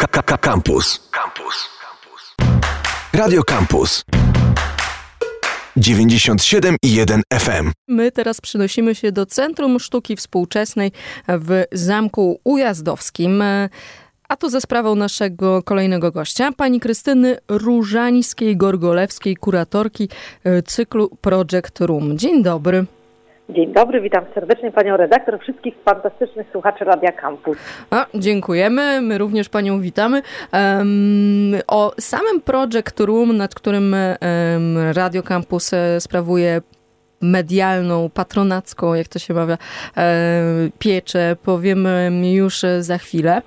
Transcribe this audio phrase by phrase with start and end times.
[0.00, 1.10] KKK Campus.
[1.10, 1.70] Campus.
[3.12, 4.04] Radio Campus.
[5.76, 7.72] 97,1 FM.
[7.88, 10.92] My teraz przynosimy się do Centrum Sztuki Współczesnej
[11.28, 13.42] w Zamku Ujazdowskim.
[14.28, 20.08] A to za sprawą naszego kolejnego gościa, pani Krystyny Różańskiej-Gorgolewskiej, kuratorki
[20.44, 22.18] e, cyklu Project Room.
[22.18, 22.86] Dzień dobry.
[23.50, 27.58] Dzień dobry, witam serdecznie panią redaktor, wszystkich fantastycznych słuchaczy Radia Campus.
[27.90, 30.22] A, dziękujemy, my również panią witamy.
[30.52, 36.60] Um, o samym Project Room, nad którym um, Radio Campus e, sprawuje
[37.20, 39.58] medialną, patronacką, jak to się mawia,
[39.96, 40.42] e,
[40.78, 43.42] pieczę, powiemy już za chwilę.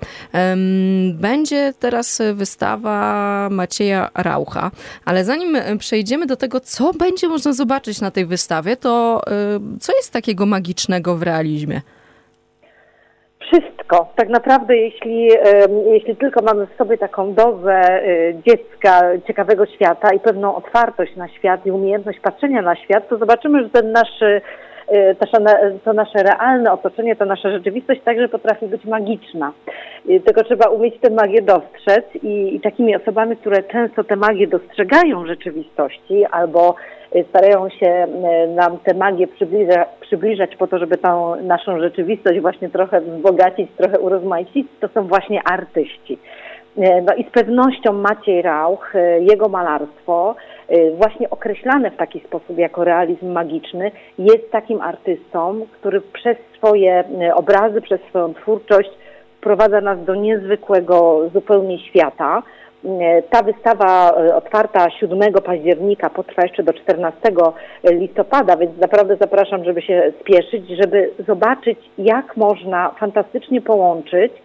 [1.14, 4.70] Będzie teraz wystawa Macieja Raucha,
[5.04, 9.92] ale zanim przejdziemy do tego, co będzie można zobaczyć na tej wystawie, to e, co
[9.96, 11.82] jest takiego magicznego w realizmie?
[13.52, 14.12] Wszystko.
[14.16, 15.28] Tak naprawdę, jeśli,
[15.86, 18.02] jeśli tylko mamy w sobie taką dozę e,
[18.46, 23.62] dziecka, ciekawego świata i pewną otwartość na świat i umiejętność patrzenia na świat, to zobaczymy,
[23.62, 24.22] że ten nasz
[24.92, 25.14] e,
[25.84, 29.52] to nasze realne otoczenie, to nasza rzeczywistość także potrafi być magiczna.
[30.24, 35.26] Tylko trzeba umieć tę magię dostrzec i, takimi osobami, które często tę magię dostrzegają w
[35.26, 36.74] rzeczywistości albo
[37.28, 38.06] starają się
[38.48, 44.00] nam tę magię przybliża, przybliżać po to, żeby tą naszą rzeczywistość właśnie trochę wzbogacić, trochę
[44.00, 46.18] urozmaicić, to są właśnie artyści.
[46.78, 50.34] E, no i z pewnością Maciej Rauch, e, jego malarstwo,
[50.96, 57.80] właśnie określane w taki sposób jako realizm magiczny, jest takim artystą, który przez swoje obrazy,
[57.80, 58.90] przez swoją twórczość
[59.38, 62.42] wprowadza nas do niezwykłego zupełnie świata,
[62.84, 67.20] E, ta wystawa e, otwarta 7 października potrwa jeszcze do 14
[67.84, 74.42] listopada, więc naprawdę zapraszam, żeby się spieszyć, żeby zobaczyć, jak można fantastycznie połączyć e,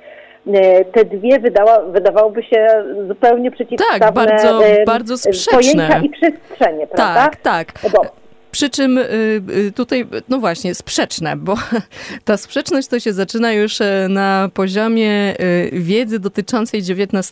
[0.94, 2.68] te dwie wydała, wydawałoby się
[3.08, 5.54] zupełnie przeciwstawne tak, bardzo, bardzo sprzeczne.
[5.54, 7.14] pojęcia i przestrzenie, prawda?
[7.14, 7.74] Tak, tak.
[7.94, 9.02] Bo przy czym y,
[9.68, 11.56] y, tutaj, no właśnie, sprzeczne, bo
[12.26, 17.32] ta sprzeczność to się zaczyna już e, na poziomie y, wiedzy dotyczącej XIX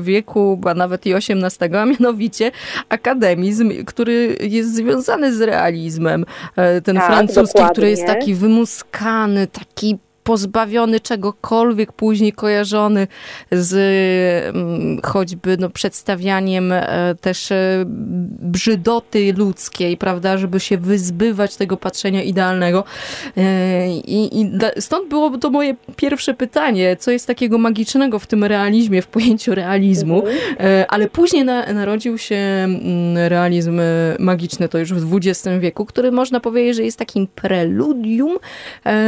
[0.00, 2.50] wieku, a nawet i XVIII, a mianowicie
[2.88, 6.24] akademizm, który jest związany z realizmem.
[6.56, 7.72] E, ten tak, francuski, dokładnie.
[7.72, 13.06] który jest taki wymuskany, taki pozbawiony czegokolwiek, później kojarzony
[13.52, 13.74] z
[14.56, 17.84] mm, choćby no, przedstawianiem e, też e,
[18.40, 22.84] brzydoty ludzkiej, prawda, żeby się wyzbywać tego patrzenia idealnego.
[23.36, 28.44] E, I, i stąd było to moje pierwsze pytanie, co jest takiego magicznego w tym
[28.44, 30.84] realizmie, w pojęciu realizmu, mhm.
[30.88, 33.80] ale później na, narodził się mm, realizm
[34.18, 38.36] magiczny, to już w XX wieku, który można powiedzieć, że jest takim preludium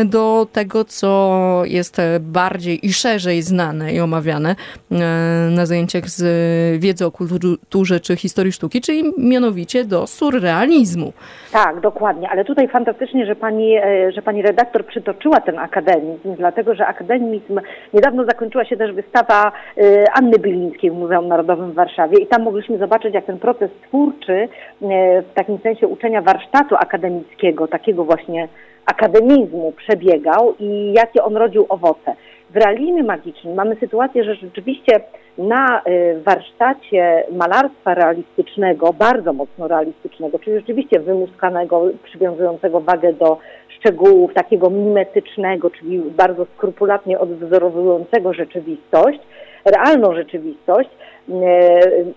[0.04, 4.94] do tego, co co jest bardziej i szerzej znane i omawiane e,
[5.50, 6.22] na zajęciach z
[6.80, 11.12] wiedzy o kulturze czy historii sztuki, czyli mianowicie do surrealizmu.
[11.52, 16.74] Tak, dokładnie, ale tutaj fantastycznie, że pani, e, że pani redaktor przytoczyła ten akademizm, dlatego
[16.74, 17.60] że akademizm,
[17.94, 22.42] niedawno zakończyła się też wystawa e, Anny Bilińskiej w Muzeum Narodowym w Warszawie i tam
[22.42, 24.48] mogliśmy zobaczyć, jak ten proces twórczy
[25.30, 28.48] w takim sensie uczenia warsztatu akademickiego, takiego właśnie
[28.86, 32.16] akademizmu przebiegał i jakie on rodził owoce.
[32.50, 35.00] W realizmie magicznym mamy sytuację, że rzeczywiście
[35.38, 43.38] na y, warsztacie malarstwa realistycznego, bardzo mocno realistycznego, czyli rzeczywiście wymuskanego, przywiązującego wagę do
[43.68, 49.18] szczegółów, takiego mimetycznego, czyli bardzo skrupulatnie odwzorowującego rzeczywistość,
[49.64, 50.90] realną rzeczywistość,
[51.28, 51.32] y,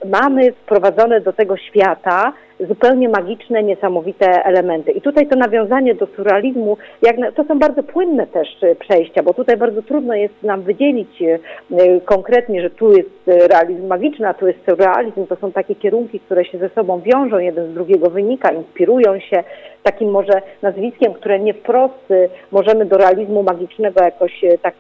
[0.08, 2.34] mamy wprowadzone do tego świata
[2.68, 4.92] zupełnie magiczne, niesamowite elementy.
[4.92, 9.24] I tutaj to nawiązanie do surrealizmu, jak na, to są bardzo płynne też e, przejścia,
[9.24, 11.40] bo tutaj bardzo trudno jest nam wydzielić e,
[11.72, 15.28] e, konkretnie, że tu jest realizm magiczny, a tu jest surrealizm.
[15.28, 19.44] To są takie kierunki, które się ze sobą wiążą, jeden z drugiego wynika, inspirują się
[19.84, 22.14] takim może nazwiskiem, które nie wprost
[22.52, 24.76] możemy do realizmu magicznego jakoś tak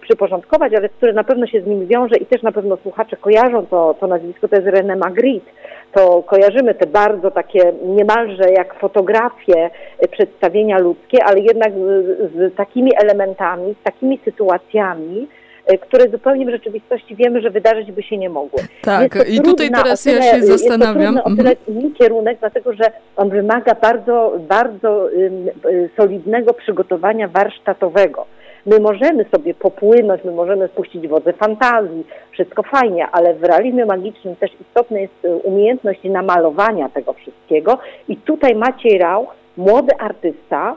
[0.00, 3.66] przyporządkować, ale które na pewno się z nim wiąże i też na pewno słuchacze kojarzą
[3.66, 5.50] to, to nazwisko, to jest René Magritte
[5.94, 12.56] to kojarzymy te bardzo takie niemalże jak fotografie e, przedstawienia ludzkie, ale jednak z, z
[12.56, 15.28] takimi elementami, z takimi sytuacjami,
[15.66, 18.62] e, które zupełnie w rzeczywistości wiemy, że wydarzyć by się nie mogły.
[18.82, 21.14] Tak, i tutaj teraz tyle, ja się zastanawiam.
[21.14, 21.94] Jest to o tyle mhm.
[21.94, 22.84] kierunek, dlatego że
[23.16, 28.26] on wymaga bardzo, bardzo y, solidnego przygotowania warsztatowego.
[28.66, 34.36] My możemy sobie popłynąć, my możemy spuścić wodze fantazji, wszystko fajnie, ale w realizmie magicznym
[34.36, 37.78] też istotna jest e, umiejętność namalowania tego wszystkiego
[38.08, 40.76] i tutaj Maciej Rauch, młody artysta,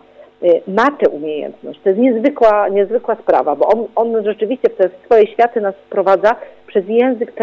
[0.67, 1.79] ma tę umiejętność.
[1.83, 6.35] To jest niezwykła, niezwykła sprawa, bo on, on rzeczywiście te swoje światy nas wprowadza
[6.67, 7.33] przez język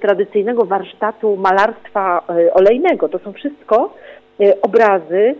[0.00, 2.22] tradycyjnego warsztatu malarstwa
[2.54, 3.08] olejnego.
[3.08, 3.94] To są wszystko
[4.62, 5.34] obrazy,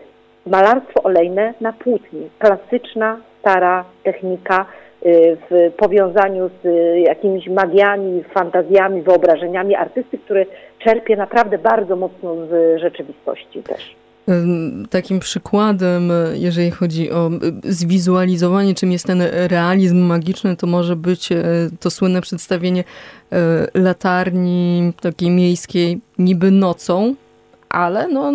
[0.47, 2.21] malarstwo olejne na płótnie.
[2.39, 4.67] Klasyczna, stara technika
[5.07, 10.47] y, w powiązaniu z y, jakimiś magiami, fantazjami, wyobrażeniami artysty, który
[10.79, 13.97] czerpie naprawdę bardzo mocno z rzeczywistości też.
[14.91, 17.31] Takim przykładem, jeżeli chodzi o
[17.65, 21.45] zwizualizowanie, czym jest ten realizm magiczny, to może być e,
[21.81, 22.85] to słynne przedstawienie
[23.33, 23.37] e,
[23.75, 27.15] latarni takiej miejskiej niby nocą,
[27.77, 28.33] ale no,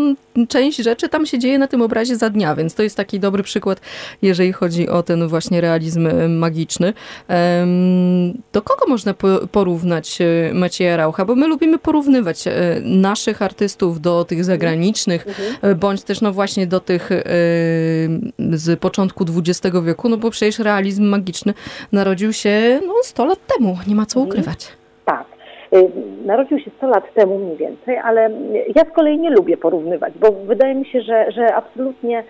[0.47, 3.43] część rzeczy tam się dzieje na tym obrazie za dnia, więc to jest taki dobry
[3.43, 3.81] przykład,
[4.21, 6.93] jeżeli chodzi o ten właśnie realizm e, magiczny.
[8.53, 9.13] Do kogo można
[9.51, 11.25] porównać e, Macieja Raucha?
[11.25, 12.51] Bo my lubimy porównywać e,
[12.83, 15.79] naszych artystów do tych zagranicznych, mhm.
[15.79, 17.09] bądź też no właśnie do tych
[18.53, 21.53] z początku XX wieku, no bo przecież realizm magiczny
[21.91, 24.29] narodził się no, 100 lat temu, nie ma co mhm.
[24.29, 24.80] ukrywać.
[25.73, 25.89] Y,
[26.25, 28.29] narodził się 100 lat temu mniej więcej, ale
[28.75, 32.23] ja z kolei nie lubię porównywać, bo wydaje mi się, że, że absolutnie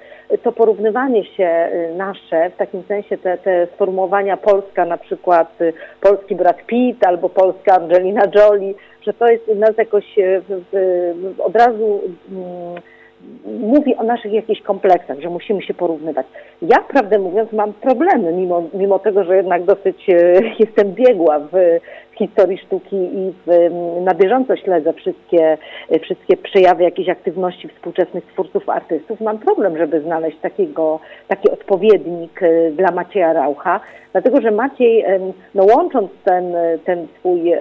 [0.43, 5.73] to porównywanie się y, nasze, w takim sensie te, te sformułowania Polska, na przykład y,
[6.01, 11.55] polski Brad Pitt albo polska Angelina Jolie, że to jest nas jakoś w, w, od
[11.55, 12.01] razu
[12.31, 12.81] mm,
[13.45, 16.25] mówi o naszych jakichś kompleksach, że musimy się porównywać.
[16.61, 20.07] Ja, prawdę mówiąc, mam problemy, mimo, mimo tego, że jednak dosyć
[20.59, 21.79] jestem biegła w
[22.21, 23.71] historii sztuki i w,
[24.01, 25.57] na bieżąco śledzę wszystkie,
[26.01, 32.71] wszystkie przejawy jakiejś aktywności współczesnych twórców, artystów, mam problem, żeby znaleźć takiego, taki odpowiednik e,
[32.71, 33.79] dla Macieja Raucha,
[34.11, 35.05] dlatego że Maciej,
[35.55, 36.53] no łącząc ten,
[36.85, 37.53] ten, swój,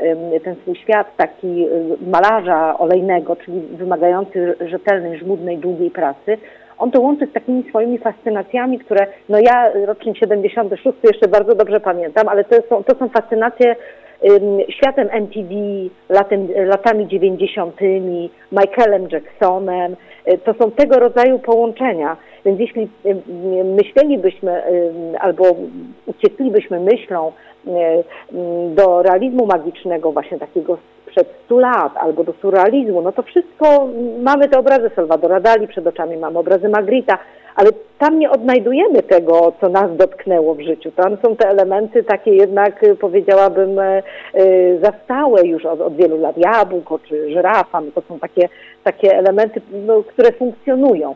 [0.44, 1.68] ten swój świat taki e,
[2.10, 6.38] malarza olejnego, czyli wymagający rzetelnej, żmudnej, długiej pracy,
[6.80, 11.80] on to łączy z takimi swoimi fascynacjami, które, no ja rocznik 76 jeszcze bardzo dobrze
[11.80, 13.76] pamiętam, ale to są, to są fascynacje
[14.68, 15.54] światem MTV,
[16.08, 17.76] latem, latami 90.,
[18.52, 19.96] Michaelem Jacksonem.
[20.28, 22.16] Y, to są tego rodzaju połączenia.
[22.44, 22.88] Więc jeśli
[23.64, 24.62] myślelibyśmy
[25.18, 25.44] albo
[26.06, 27.32] ucieklibyśmy myślą
[28.68, 33.88] do realizmu magicznego, właśnie takiego sprzed 100 lat, albo do surrealizmu, no to wszystko,
[34.22, 37.18] mamy te obrazy Salvadora Dali, przed oczami mamy obrazy Magrita,
[37.54, 40.90] ale tam nie odnajdujemy tego, co nas dotknęło w życiu.
[40.90, 44.02] Tam są te elementy takie jednak, y, powiedziałabym, y,
[44.82, 46.38] zastałe już od, od wielu lat.
[46.38, 48.48] Jabłko czy żyrafa, no to są takie,
[48.84, 51.14] takie elementy, no, które funkcjonują.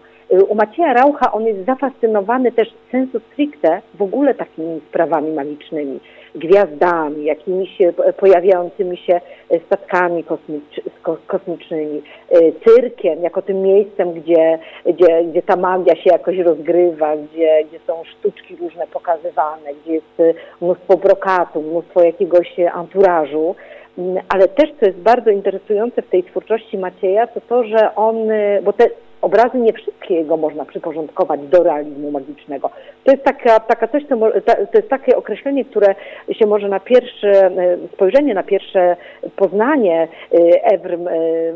[0.48, 6.00] U Macieja Raucha on jest zafascynowany też sensu stricte w ogóle takimi sprawami magicznymi
[6.34, 7.78] gwiazdami, jakimiś
[8.16, 9.20] pojawiającymi się
[9.66, 10.80] statkami kosmicz,
[11.26, 17.64] kosmicznymi, e, cyrkiem, jako tym miejscem, gdzie, gdzie, gdzie ta magia się jakoś rozgrywa, gdzie,
[17.68, 23.54] gdzie są sztuczki różne pokazywane, gdzie jest mnóstwo brokatu, mnóstwo jakiegoś anturażu.
[23.98, 28.16] Mm, ale też, co jest bardzo interesujące w tej twórczości Macieja, to to, że on,
[28.62, 28.88] bo te
[29.24, 32.70] obrazy nie wszystkie jego można przyporządkować do realizmu magicznego.
[33.04, 34.16] To jest taka, taka coś, to,
[34.46, 35.94] to jest takie określenie, które
[36.32, 38.96] się może na pierwsze e, spojrzenie, na pierwsze
[39.36, 41.12] poznanie e, Ewrym e,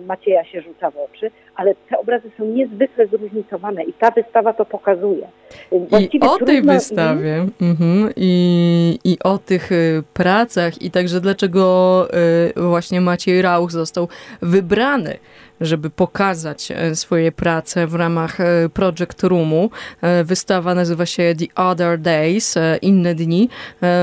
[0.06, 4.65] Macieja się rzuca w oczy, ale te obrazy są niezwykle zróżnicowane i ta wystawa to
[4.65, 5.29] pokazuje.
[5.73, 9.71] Właściwie I o tej wystawie mm, i, i o tych
[10.15, 12.09] pracach i także dlaczego
[12.57, 14.09] właśnie Maciej Rauch został
[14.43, 15.19] wybrany
[15.61, 19.71] żeby pokazać e, swoje prace w ramach e, Project Roomu.
[20.00, 23.49] E, wystawa nazywa się The Other Days, Inne Dni.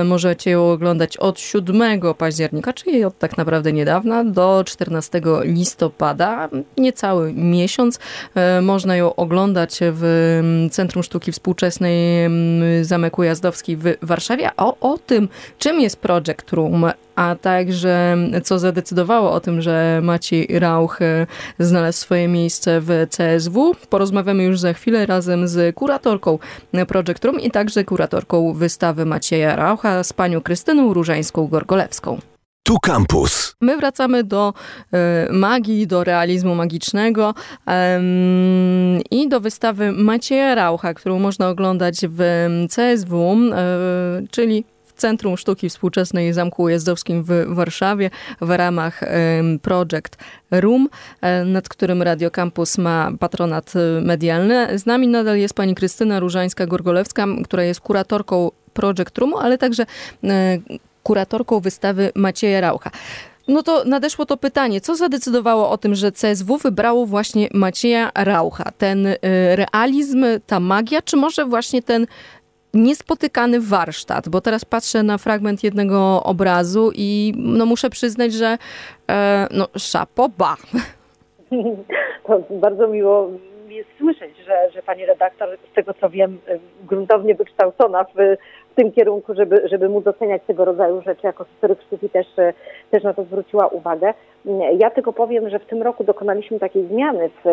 [0.06, 7.34] Możecie ją oglądać od 7 października, czyli od tak naprawdę niedawna, do 14 listopada, niecały
[7.46, 8.00] miesiąc.
[8.62, 12.30] Można ją oglądać w Centrum Sztuki Współczesnej
[12.82, 14.50] Zamek Ujazdowski w Warszawie.
[14.58, 16.86] O, o tym, czym jest Project Room,
[17.16, 21.28] a także co zadecydowało o tym, że Maciej Rauch e,
[21.60, 23.76] znalazł swoje miejsce w CSW.
[23.90, 26.40] Porozmawiamy już za chwilę razem z kuratorką
[26.88, 32.35] Project Room i także kuratorką wystawy Macieja Raucha z panią Krystyną Różańską-Gorgolewską.
[32.68, 33.56] Tu Campus.
[33.62, 34.54] My wracamy do
[35.30, 37.34] y, magii, do realizmu magicznego
[39.12, 46.34] i do wystawy Macieja Raucha, którą można oglądać w CSW, y, czyli Centrum Sztuki Współczesnej
[46.34, 48.10] Zamku Ujazdowskim w Warszawie
[48.42, 49.02] w ramach
[49.62, 50.18] Project
[50.52, 50.90] Room,
[51.22, 54.80] e, nad którym Radio Campus ma patronat e, medialny.
[54.80, 59.86] Z nami nadal jest pani Krystyna Różańska-Gorgolewska, która jest kuratorką Project Roomu, ale także
[60.24, 60.58] e,
[61.06, 62.92] kuratorką wystawy Macieja Raucha.
[63.48, 68.72] no to nadeszło to pytanie, co zadecydowało o tym, że CSW wybrało właśnie Macieja Raucha?
[68.78, 69.18] Ten y,
[69.56, 72.08] realizm, ta magia, czy może właśnie ten
[72.74, 74.30] niespotykany warsztat?
[74.30, 78.58] Bo teraz patrzę na fragment jednego obrazu i no muszę przyznać, że
[79.10, 80.56] e, no szapo ba.
[82.28, 83.30] To bardzo miło
[83.76, 86.40] jest słyszeć, że, że pani redaktor, z tego co wiem,
[86.84, 88.38] gruntownie wykształcona w,
[88.72, 92.28] w tym kierunku, żeby, żeby móc oceniać tego rodzaju rzeczy jako historyk sztuki też,
[92.92, 94.14] też na to zwróciła uwagę.
[94.78, 97.50] Ja tylko powiem, że w tym roku dokonaliśmy takiej zmiany w,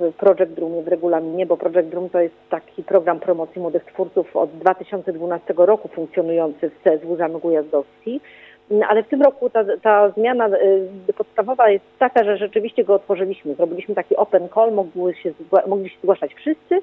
[0.00, 4.36] w Project Roomie, w regulaminie, bo Project Room to jest taki program promocji młodych twórców
[4.36, 8.20] od 2012 roku funkcjonujący w CSW Zamek Ujazdowski.
[8.88, 10.48] Ale w tym roku ta, ta zmiana
[11.08, 13.54] y, podstawowa jest taka, że rzeczywiście go otworzyliśmy.
[13.54, 15.32] Zrobiliśmy taki open call, mogli się,
[15.66, 16.80] mogli się zgłaszać wszyscy,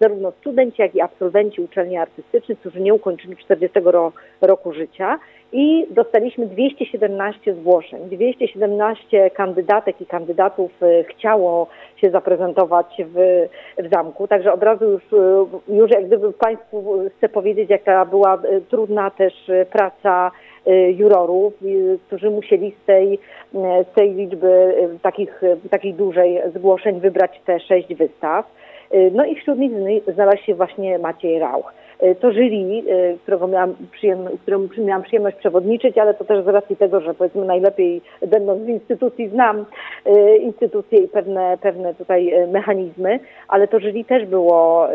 [0.00, 5.18] zarówno studenci, jak i absolwenci uczelni artystycznych, którzy nie ukończyli 40 ro, roku życia
[5.52, 8.00] i dostaliśmy 217 zgłoszeń.
[8.10, 11.66] 217 kandydatek i kandydatów y, chciało
[11.96, 13.46] się zaprezentować w,
[13.78, 15.16] w zamku, także od razu już, y,
[15.68, 18.38] już jak gdyby Państwu chcę powiedzieć, jaka była
[18.68, 20.30] trudna też praca
[20.96, 23.58] jurorów, y, którzy musieli z tej, y,
[23.92, 28.56] z tej liczby takich, takiej dużej zgłoszeń wybrać te sześć wystaw.
[29.12, 29.72] No i wśród nich
[30.14, 31.72] znalazł się właśnie Maciej Rauch.
[32.20, 32.82] To jury,
[33.22, 37.44] którego miałam, przyjem, któremu miałam przyjemność przewodniczyć, ale to też z racji tego, że powiedzmy
[37.44, 39.64] najlepiej będąc w instytucji znam
[40.40, 44.88] instytucje i pewne, pewne tutaj mechanizmy, ale to jury też było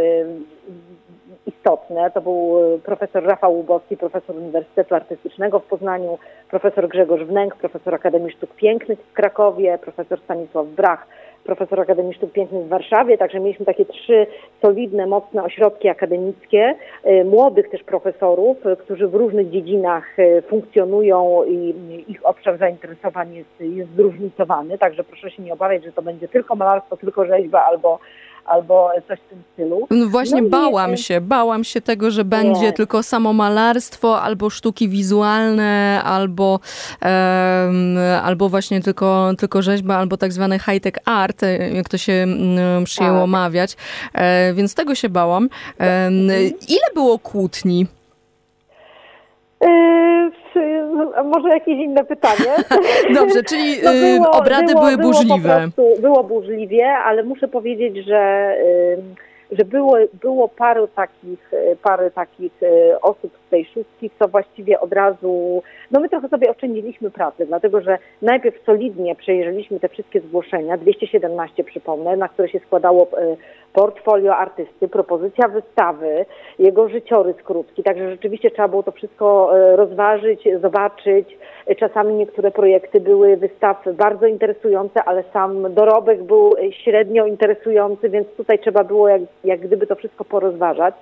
[1.45, 2.11] istotne.
[2.11, 6.17] To był e, profesor Rafał Łubowski, profesor Uniwersytetu Artystycznego w Poznaniu,
[6.49, 11.07] profesor Grzegorz Wnęk, profesor Akademii Sztuk Pięknych w Krakowie, profesor Stanisław Brach,
[11.43, 14.27] profesor Akademii Sztuk Pięknych w Warszawie, także mieliśmy takie trzy
[14.61, 20.17] solidne, mocne ośrodki akademickie, e, młodych też profesorów, e, którzy w różnych dziedzinach
[20.47, 21.75] funkcjonują i
[22.07, 26.55] ich obszar zainteresowań jest, jest zróżnicowany, także proszę się nie obawiać, że to będzie tylko
[26.55, 27.99] malarstwo, tylko rzeźba albo
[28.45, 29.87] albo coś w tym stylu.
[29.91, 30.97] No właśnie no bałam i...
[30.97, 32.73] się, bałam się tego, że będzie nie.
[32.73, 36.59] tylko samo malarstwo, albo sztuki wizualne, albo,
[37.01, 41.41] um, albo właśnie tylko, tylko rzeźba, albo tak zwany high-tech art,
[41.73, 43.29] jak to się um, przyjęło tak.
[43.29, 43.77] mawiać.
[44.13, 45.49] E, więc tego się bałam.
[45.79, 46.11] E,
[46.47, 47.87] ile było kłótni?
[50.91, 52.55] Yy, może jakieś inne pytanie.
[53.19, 55.37] Dobrze, czyli no y, było, obrady było, były burzliwe.
[55.37, 58.53] Było, prostu, było burzliwie, ale muszę powiedzieć, że,
[59.51, 61.51] że było, było paru takich,
[61.83, 66.51] parę takich y, osób z tej szóstki, co właściwie od razu, no my trochę sobie
[66.51, 72.59] oszczędziliśmy pracy, dlatego że najpierw solidnie przejrzeliśmy te wszystkie zgłoszenia, 217 przypomnę, na które się
[72.59, 73.37] składało y,
[73.73, 76.25] portfolio artysty, propozycja wystawy,
[76.59, 81.37] jego życiorys krótki, także rzeczywiście trzeba było to wszystko e, rozważyć, zobaczyć.
[81.75, 88.59] Czasami niektóre projekty były wystaw bardzo interesujące, ale sam dorobek był średnio interesujący, więc tutaj
[88.59, 90.95] trzeba było jak, jak gdyby to wszystko porozważać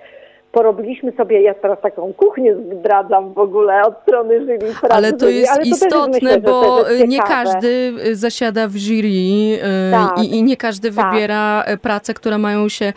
[0.52, 4.58] porobiliśmy sobie, ja teraz taką kuchnię zdradzam w ogóle od strony jury.
[4.90, 10.24] Ale to jest ale to istotne, myślę, bo nie każdy zasiada w jury y, tak,
[10.24, 11.12] i, i, nie każdy tak.
[11.12, 12.92] wybiera e, prace, które mają się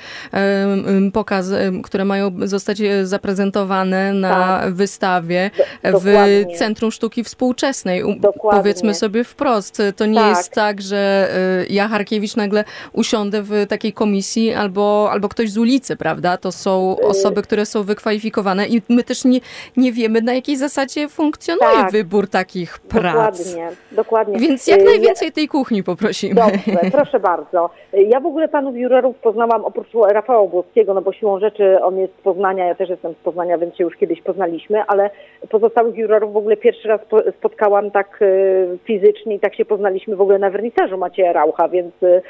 [1.14, 1.52] pokaz,
[1.84, 4.74] które mają zostać e, zaprezentowane na tak.
[4.74, 5.52] wystawie
[5.84, 8.20] w Centrum Sztuki Współczesnej.
[8.20, 8.60] Dokładnie.
[8.60, 10.30] Powiedzmy sobie wprost, to nie tak.
[10.30, 11.30] jest tak, że
[11.62, 16.38] e, ja Harkiewicz nagle usiądę w takiej komisji albo, albo ktoś z ulicy, prawda?
[16.38, 19.40] To są y, osoby, które są wykwalifikowane i my też nie,
[19.78, 21.92] nie wiemy, na jakiej zasadzie funkcjonuje tak.
[21.92, 23.54] wybór takich prac.
[23.54, 24.40] Dokładnie, dokładnie.
[24.40, 26.36] Więc jak y, najwięcej tej kuchni poprosimy.
[26.36, 27.70] Dobrze, proszę bardzo.
[27.94, 32.14] Ja w ogóle panów jurorów poznałam oprócz Rafała Włoskiego, no bo siłą rzeczy on jest
[32.20, 35.10] z Poznania, ja też jestem z Poznania, więc się już kiedyś poznaliśmy, ale
[35.50, 37.02] pozostałych jurorów w ogóle pierwszy raz
[37.40, 41.94] spotkałam tak y, fizycznie i tak się poznaliśmy w ogóle na wernisażu Macieja Raucha, więc
[42.04, 42.22] y,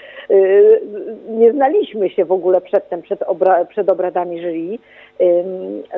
[1.30, 4.80] nie znaliśmy się w ogóle przedtem, przed, obra przed obradami jury.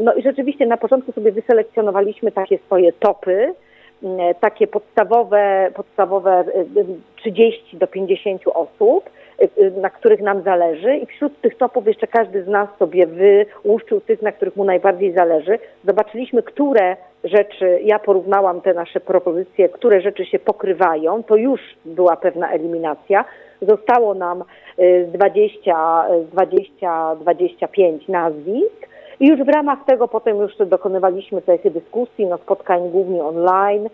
[0.02, 3.54] No i rzeczywiście na początku sobie wyselekcjonowaliśmy takie swoje topy,
[4.40, 6.44] takie podstawowe, podstawowe
[7.16, 9.10] 30 do 50 osób,
[9.82, 14.22] na których nam zależy i wśród tych topów jeszcze każdy z nas sobie wyłuszczył tych,
[14.22, 15.60] na których mu najbardziej zależy.
[15.86, 22.16] Zobaczyliśmy, które rzeczy, ja porównałam te nasze propozycje, które rzeczy się pokrywają, to już była
[22.18, 23.26] pewna eliminacja.
[23.62, 24.44] Zostało nam
[25.08, 28.88] 20, 20, 25 nazwisk
[29.20, 33.90] i już w ramach tego potem już dokonywaliśmy tych dyskusji, no spotkań głównie online,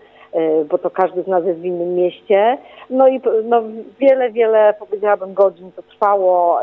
[0.69, 2.57] bo to każdy z nas jest w innym mieście.
[2.89, 3.63] No i no,
[3.99, 6.59] wiele, wiele, powiedziałabym, godzin to trwało,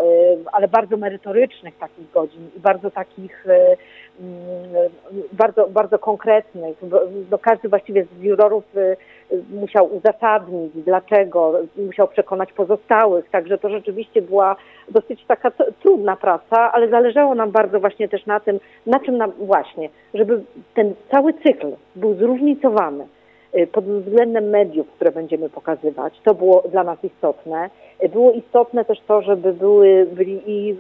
[0.52, 4.90] ale bardzo merytorycznych takich godzin i bardzo takich mm,
[5.32, 6.76] bardzo, bardzo konkretnych.
[7.30, 8.64] No, każdy właściwie z jurorów
[9.50, 14.56] musiał uzasadnić, dlaczego, musiał przekonać pozostałych, także to rzeczywiście była
[14.88, 15.50] dosyć taka
[15.82, 20.42] trudna praca, ale zależało nam bardzo właśnie też na tym, na czym nam właśnie, żeby
[20.74, 23.06] ten cały cykl był zróżnicowany
[23.72, 26.20] pod względem mediów, które będziemy pokazywać.
[26.24, 27.70] To było dla nas istotne.
[28.04, 30.76] Y, było istotne też to, żeby były, byli i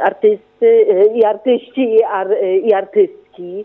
[0.00, 2.28] artysty, y, i artyści, i, ar,
[2.62, 3.64] i artystki, Y,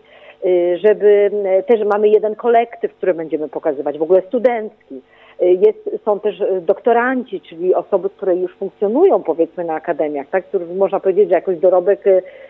[0.75, 5.01] żeby y, też mamy jeden kolektyw, który będziemy pokazywać, w ogóle studencki.
[5.41, 10.75] Y, jest, są też doktoranci, czyli osoby, które już funkcjonują powiedzmy na akademiach, tak, których
[10.75, 12.03] można powiedzieć, że jakoś dorobek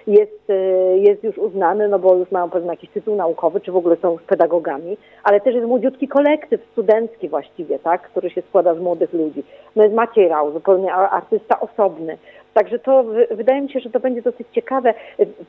[0.08, 0.52] jest,
[0.96, 4.12] jest już uznany, no bo już mają pewien jakiś tytuł naukowy, czy w ogóle są
[4.12, 9.14] już pedagogami, ale też jest młodziutki kolektyw studencki właściwie, tak, który się składa z młodych
[9.14, 9.44] ludzi.
[9.76, 12.18] No jest Maciej Rał, zupełnie artysta osobny,
[12.56, 14.94] Także to wydaje mi się, że to będzie dosyć ciekawe.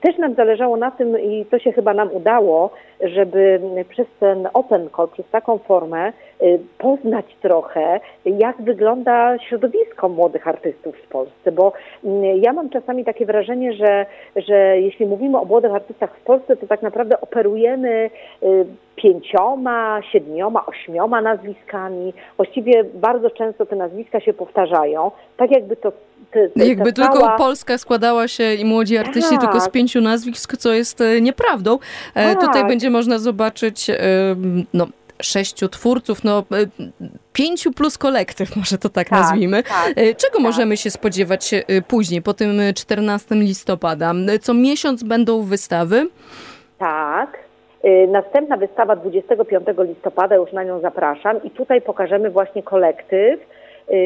[0.01, 2.71] Też nam zależało na tym i to się chyba nam udało,
[3.01, 10.49] żeby przez ten open call, przez taką formę y, poznać trochę, jak wygląda środowisko młodych
[10.49, 11.73] artystów w Polsce, bo
[12.05, 16.57] mm, ja mam czasami takie wrażenie, że, że jeśli mówimy o młodych artystach w Polsce,
[16.57, 18.11] to tak naprawdę operujemy
[18.43, 22.13] y, pięcioma, siedmioma, ośmioma nazwiskami.
[22.37, 25.93] Właściwie bardzo często te nazwiska się powtarzają, tak jakby to
[26.57, 27.09] Jakby cała...
[27.09, 29.41] tylko Polska składała się i młodzi artyści tak.
[29.41, 31.79] tylko z pięciu nazwisk, co jest e, nieprawdą.
[32.15, 32.41] E, tak.
[32.41, 33.91] Tutaj będzie można zobaczyć
[34.75, 34.87] no,
[35.23, 36.45] sześciu twórców, no
[37.33, 39.63] pięciu plus kolektyw, może to tak, tak nazwijmy.
[39.63, 40.43] Tak, Czego tak.
[40.43, 41.51] możemy się spodziewać
[41.89, 44.13] później, po tym 14 listopada?
[44.41, 46.09] Co miesiąc będą wystawy?
[46.79, 47.47] Tak.
[48.09, 53.41] Następna wystawa 25 listopada, już na nią zapraszam i tutaj pokażemy właśnie kolektyw,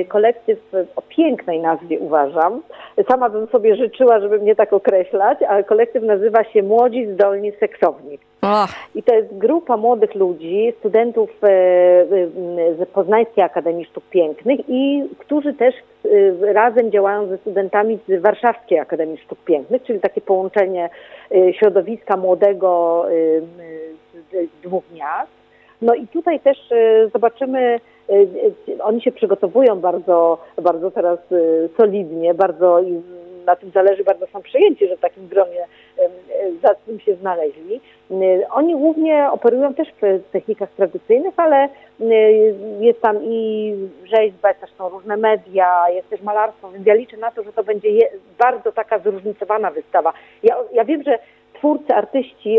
[0.08, 0.58] kolektyw
[0.96, 2.62] o pięknej nazwie uważam.
[3.08, 8.18] Sama bym sobie życzyła, żeby mnie tak określać, ale kolektyw nazywa się Młodzi Zdolni Seksowni.
[8.42, 8.74] Ach.
[8.94, 12.06] I to jest grupa młodych ludzi, studentów e, e,
[12.74, 18.78] z Poznańskiej Akademii Sztuk Pięknych i którzy też e, razem działają ze studentami z Warszawskiej
[18.78, 20.90] Akademii Sztuk Pięknych, czyli takie połączenie
[21.52, 23.04] środowiska młodego
[24.32, 25.30] z dwóch miast.
[25.82, 26.58] No i tutaj też
[27.12, 27.99] zobaczymy Y, y,
[28.82, 32.80] oni się przygotowują bardzo, bardzo teraz y, solidnie, bardzo
[33.46, 35.66] na tym zależy, bardzo są przejęci, że w takim gronie
[36.62, 37.80] zacnym się znaleźli.
[38.50, 41.68] Oni głównie operują też w technikach tradycyjnych, ale
[42.80, 47.30] jest tam i rzeźba, też są różne media, jest też malarstwo, więc ja liczę na
[47.30, 47.88] to, że to będzie
[48.38, 50.12] bardzo taka zróżnicowana wystawa.
[50.42, 51.18] Ja, ja wiem, że
[51.60, 52.58] twórcy, artyści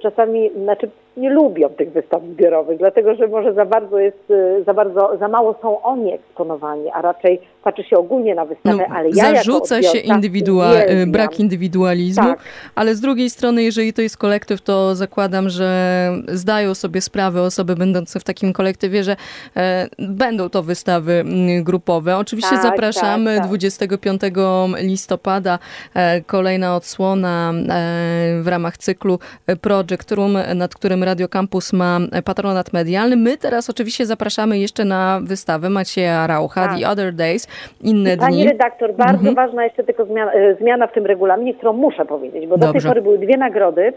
[0.00, 4.74] czasami, znaczy nie lubią tych wystaw zbiorowych, dlatego że może za bardzo jest, y, za
[4.74, 9.08] bardzo, za mało są oni eksponowani, a raczej patrzy się ogólnie na wystawę, no, ale
[9.08, 12.38] ja Zarzuca się indywidua y, brak indywidualizmu, tak.
[12.74, 17.76] ale z drugiej strony, jeżeli to jest kolektyw, to zakładam, że zdają sobie sprawę osoby
[17.76, 19.16] będące w takim kolektywie, że
[19.56, 22.16] e, będą to wystawy mm, grupowe.
[22.16, 24.34] Oczywiście tak, zapraszamy tak, 25 tak.
[24.78, 25.58] listopada,
[25.94, 29.18] e, kolejna odsłona e, w ramach cyklu
[29.60, 33.16] Project Room, nad którym Radio Campus ma patronat medialny.
[33.16, 36.78] My teraz oczywiście zapraszamy jeszcze na wystawę Macieja Raucha, tak.
[36.78, 37.48] The Other Days,
[37.80, 38.48] inne Pani dni.
[38.48, 39.34] redaktor, bardzo mhm.
[39.34, 42.66] ważna jeszcze tylko zmiana, e, zmiana, w tym regulaminie, którą muszę powiedzieć, bo Dobrze.
[42.66, 43.92] do tej pory były dwie nagrody.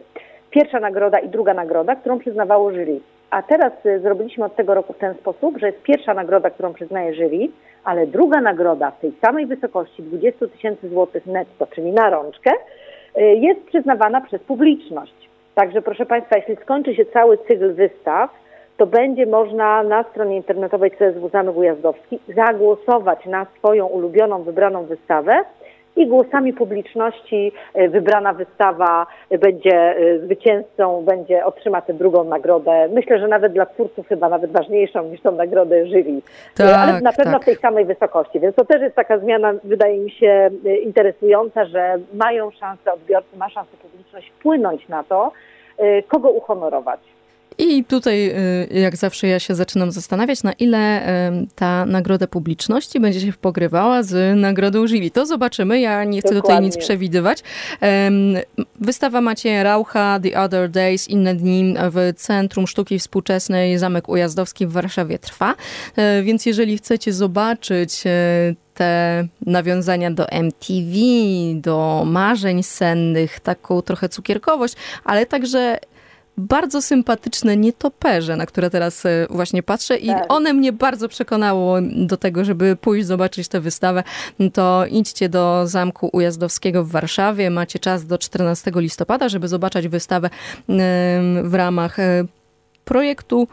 [0.51, 2.99] Pierwsza nagroda i druga nagroda, którą przyznawało jury.
[3.29, 6.73] A teraz e, zrobiliśmy od tego roku w ten sposób, że jest pierwsza nagroda, którą
[6.73, 7.49] przyznaje jury,
[7.83, 12.55] ale druga nagroda w tej samej wysokości 20 tysięcy złotych netto, czyli na rączkę, e,
[13.17, 15.29] jest przyznawana przez publiczność.
[15.55, 18.29] Także proszę Państwa, jeśli skończy się cały cykl wystaw,
[18.77, 25.43] to będzie można na stronie internetowej CSW Zamek Ujazdowski zagłosować na swoją ulubioną, wybraną wystawę
[25.97, 29.07] i głosami publiczności e, wybrana wystawa
[29.39, 32.89] będzie e, zwycięzcą, będzie otrzyma tę drugą nagrodę.
[32.93, 36.21] Myślę, że nawet dla twórców chyba nawet ważniejszą niż tą nagrodę jury,
[36.55, 37.41] tak, ale na pewno tak.
[37.41, 38.39] w tej samej wysokości.
[38.39, 40.49] Więc to też jest taka zmiana, wydaje mi się,
[40.83, 45.31] interesująca, że mają szansę odbiorcy, ma szansę publiczność wpłynąć na to,
[46.07, 46.99] kogo uhonorować.
[47.57, 48.29] I tutaj,
[48.71, 51.07] y, jak zawsze, ja się zaczynam zastanawiać, na ile
[51.55, 55.11] ta nagroda publiczności będzie się pogrywała z nagrodą jury.
[55.11, 56.41] To zobaczymy, ja nie chcę Dokładnie.
[56.41, 57.43] tutaj nic przewidywać.
[58.79, 64.71] Wystawa Macieja Raucha, The Other Days, Inne Dni w Centrum Sztuki Współczesnej Zamek Ujazdowski w
[64.71, 65.55] Warszawie trwa.
[65.95, 70.95] E, więc jeżeli chcecie zobaczyć e, te nawiązania do MTV,
[71.55, 75.77] do marzeń sennych, taką trochę cukierkowość, ale także
[76.37, 80.25] bardzo sympatyczne nietoperze, na które teraz e, właśnie patrzę i Tak.
[80.33, 84.03] one mnie bardzo przekonało do tego, żeby pójść zobaczyć tę wystawę.
[84.53, 87.49] To idźcie do Zamku Ujazdowskiego w Warszawie.
[87.49, 90.29] Macie czas do 14 listopada, żeby zobaczyć wystawę
[91.43, 92.25] w ramach e,
[92.85, 93.47] projektu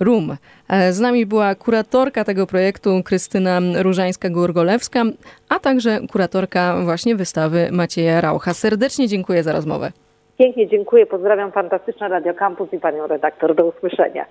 [0.00, 0.36] RUM.
[0.68, 5.12] E, Z nami była kuratorka tego projektu Krystyna Różańska-Górgolewska,
[5.48, 8.54] a także kuratorka właśnie wystawy Macieja Raucha.
[8.54, 9.92] Serdecznie dziękuję za rozmowę.
[10.40, 13.54] Pięknie dziękuję, pozdrawiam fantastyczne Radio Campus i panią redaktor.
[13.54, 14.26] Do usłyszenia.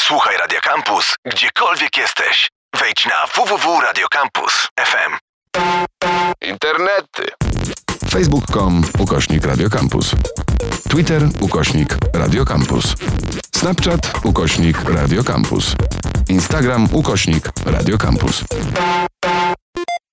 [0.00, 2.48] Słuchaj Radio Campus, gdziekolwiek jesteś.
[2.80, 5.12] Wejdź na www.radiocampus.fm.
[6.42, 7.22] Internety.
[8.10, 10.14] Facebook.com ukośnik Radiocampus.
[10.90, 12.94] Twitter ukośnik Radiocampus.
[13.56, 15.76] Snapchat ukośnik Radiocampus.
[16.28, 18.44] Instagram ukośnik Radiocampus.